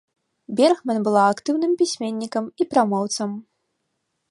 [0.59, 3.29] Бергман была актыўным пісьменнікам і прамоўцам.